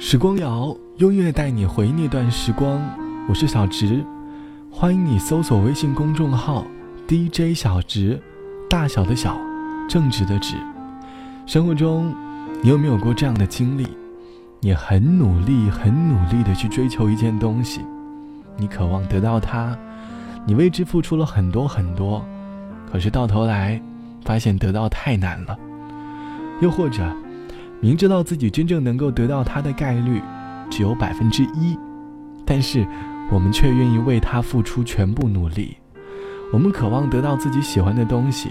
[0.00, 2.80] 时光谣，音乐带你回那段时光。
[3.28, 4.04] 我是小植，
[4.70, 6.64] 欢迎你搜索微信公众号
[7.08, 8.22] DJ 小植，
[8.70, 9.36] 大小的小，
[9.88, 10.54] 正直的直。
[11.46, 12.14] 生活中，
[12.62, 13.88] 你有没有过这样的经历？
[14.60, 17.80] 你很努力、很努力的去追求一件东西，
[18.56, 19.76] 你渴望得到它，
[20.46, 22.24] 你为之付出了很多很多，
[22.90, 23.82] 可是到头来，
[24.24, 25.58] 发现得到太难了。
[26.60, 27.04] 又或者，
[27.80, 30.20] 明知道自己真正能够得到它的概率
[30.68, 31.78] 只有百分之一，
[32.44, 32.86] 但是
[33.30, 35.76] 我们却愿意为它付出全部努力。
[36.52, 38.50] 我们渴望得到自己喜欢的东西，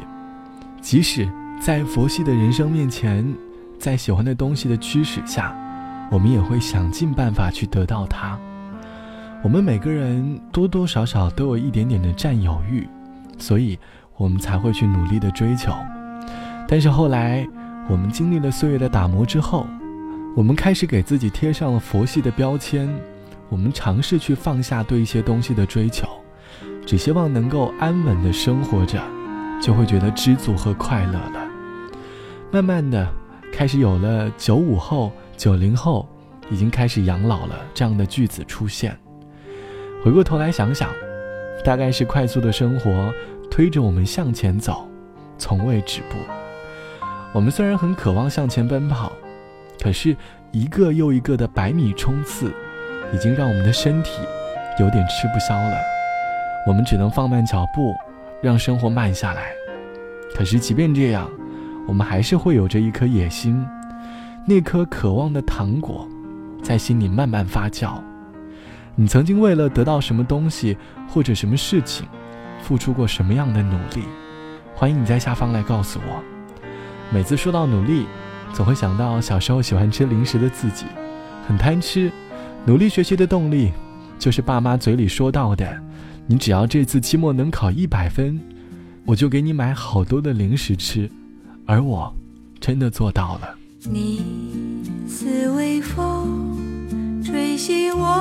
[0.82, 1.28] 即使
[1.60, 3.26] 在佛系的人生面前，
[3.78, 5.56] 在喜欢的东西的驱使下，
[6.12, 8.40] 我们也会想尽办法去得到它。
[9.44, 12.88] 我们每个人多多少少都有一点点的占有欲，
[13.38, 13.78] 所以
[14.16, 15.74] 我们才会去努力的追求。
[16.68, 17.48] 但是后来，
[17.90, 19.66] 我们经历了岁月的打磨之后，
[20.36, 22.88] 我们开始给自己贴上了佛系的标签。
[23.50, 26.06] 我们尝试去放下对一些东西的追求，
[26.86, 29.02] 只希望能够安稳的生活着，
[29.62, 31.48] 就会觉得知足和快乐了。
[32.52, 33.08] 慢慢的，
[33.54, 36.06] 开始有了九五后、九零后
[36.50, 38.98] 已经开始养老了这样的句子出现。
[40.04, 40.90] 回过头来想想，
[41.64, 43.14] 大概是快速的生活
[43.50, 44.86] 推着我们向前走，
[45.38, 46.37] 从未止步。
[47.34, 49.12] 我们虽然很渴望向前奔跑，
[49.82, 50.16] 可是
[50.52, 52.52] 一个又一个的百米冲刺，
[53.14, 54.22] 已经让我们的身体
[54.80, 55.78] 有点吃不消了。
[56.66, 57.94] 我们只能放慢脚步，
[58.42, 59.52] 让生活慢下来。
[60.36, 61.30] 可是即便这样，
[61.88, 63.66] 我们还是会有着一颗野心，
[64.46, 66.08] 那颗渴望的糖果，
[66.64, 68.02] 在心里慢慢发酵。
[68.96, 70.76] 你曾经为了得到什么东西
[71.08, 72.08] 或者什么事情，
[72.62, 74.04] 付出过什么样的努力？
[74.74, 76.37] 欢迎你在下方来告诉我。
[77.14, 78.06] 每次说到努力，
[78.54, 80.86] 总会想到小时候喜欢吃零食的自己，
[81.48, 82.12] 很贪吃。
[82.66, 83.72] 努力学习的动力，
[84.20, 85.82] 就是爸妈嘴里说到的
[86.28, 88.38] ：“你只要这次期末能考一百分，
[89.06, 91.10] 我就给你买好多的零食吃。”
[91.66, 92.14] 而我，
[92.60, 93.56] 真的做到了。
[93.90, 96.58] 你似微风，
[97.24, 98.17] 吹醒我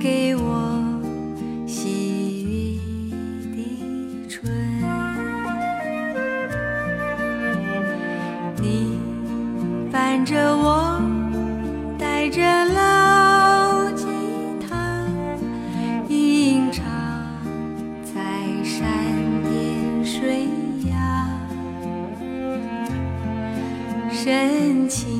[0.00, 0.80] 给我
[1.66, 2.78] 细雨
[3.56, 4.52] 的春。
[8.60, 8.96] 你
[9.90, 11.02] 伴着我，
[11.98, 14.06] 带着老吉
[14.68, 15.04] 他，
[16.08, 16.84] 吟唱
[18.04, 18.20] 在
[18.62, 18.86] 山
[19.42, 20.46] 巅水。
[24.10, 25.17] 深情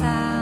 [0.00, 0.39] passar.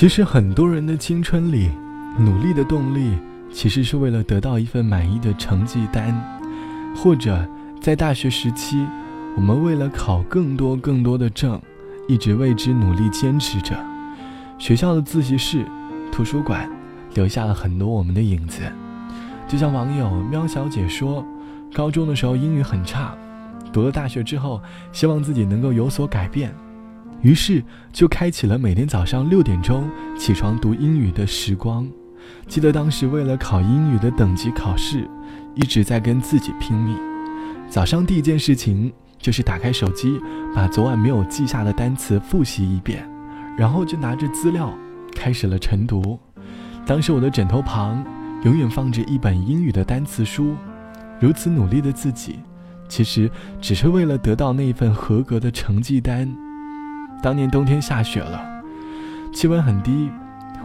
[0.00, 1.68] 其实很多人的青春里，
[2.18, 3.18] 努力的动力
[3.52, 6.18] 其实是为了得到一份满意的成绩单，
[6.96, 7.46] 或者
[7.82, 8.82] 在大学时期，
[9.36, 11.60] 我们为了考更多更多的证，
[12.08, 13.76] 一直为之努力坚持着。
[14.58, 15.66] 学校的自习室、
[16.10, 16.66] 图书馆，
[17.12, 18.62] 留下了很多我们的影子。
[19.46, 21.22] 就像网友喵小姐说，
[21.74, 23.14] 高中的时候英语很差，
[23.70, 24.62] 读了大学之后，
[24.92, 26.54] 希望自己能够有所改变。
[27.22, 27.62] 于是
[27.92, 29.88] 就开启了每天早上六点钟
[30.18, 31.86] 起床读英语的时光。
[32.46, 35.08] 记得当时为了考英语的等级考试，
[35.54, 36.96] 一直在跟自己拼命。
[37.68, 40.20] 早上第一件事情就是打开手机，
[40.54, 43.08] 把昨晚没有记下的单词复习一遍，
[43.56, 44.72] 然后就拿着资料
[45.14, 46.18] 开始了晨读。
[46.86, 48.04] 当时我的枕头旁
[48.44, 50.56] 永远放着一本英语的单词书。
[51.20, 52.38] 如此努力的自己，
[52.88, 53.30] 其实
[53.60, 56.34] 只是为了得到那份合格的成绩单。
[57.22, 58.42] 当年冬天下雪了，
[59.30, 60.10] 气温很低，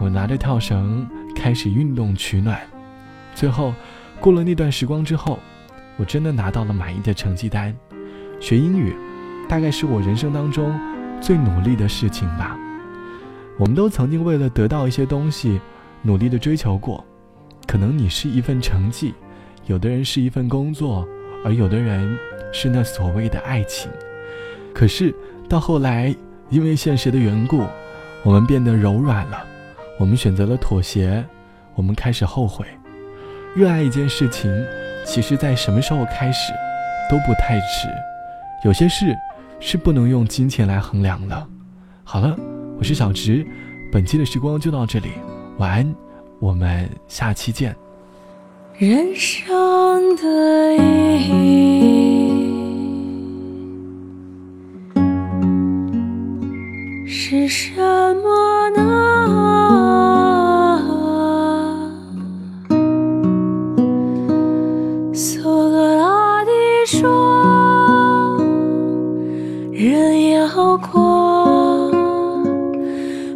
[0.00, 2.58] 我拿着跳绳开始运动取暖。
[3.34, 3.74] 最后，
[4.20, 5.38] 过了那段时光之后，
[5.98, 7.76] 我真的拿到了满意的成绩单。
[8.40, 8.96] 学英语，
[9.46, 10.78] 大概是我人生当中
[11.20, 12.58] 最努力的事情吧。
[13.58, 15.60] 我们都曾经为了得到一些东西，
[16.00, 17.04] 努力的追求过。
[17.66, 19.14] 可能你是一份成绩，
[19.66, 21.06] 有的人是一份工作，
[21.44, 22.18] 而有的人
[22.50, 23.90] 是那所谓的爱情。
[24.72, 25.14] 可是
[25.50, 26.16] 到后来。
[26.48, 27.64] 因为现实的缘故，
[28.22, 29.44] 我们变得柔软了，
[29.98, 31.24] 我们选择了妥协，
[31.74, 32.64] 我们开始后悔。
[33.54, 34.50] 热爱一件事情，
[35.04, 36.52] 其实在什么时候开始
[37.10, 37.88] 都不太迟。
[38.64, 39.06] 有些事
[39.60, 41.46] 是不能用金钱来衡量的。
[42.04, 42.36] 好了，
[42.78, 43.44] 我是小直，
[43.90, 45.08] 本期的时光就到这里，
[45.58, 45.94] 晚安，
[46.38, 47.74] 我们下期见。
[48.78, 52.15] 人生的意义。
[57.36, 57.74] 是什
[58.22, 58.80] 么呢？
[65.12, 66.50] 苏格拉底
[66.86, 68.38] 说
[69.70, 71.92] ：“人要过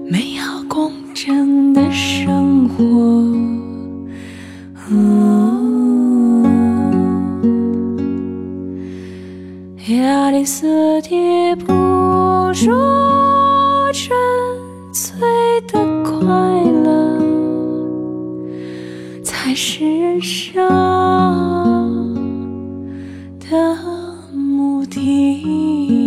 [0.08, 2.82] 美好公正的生活。”
[9.94, 13.09] 亚里士多德说。
[14.02, 14.16] 纯
[14.94, 15.20] 粹
[15.68, 17.20] 的快乐
[19.22, 20.66] 才是人生
[23.38, 23.76] 的
[24.32, 25.99] 目的。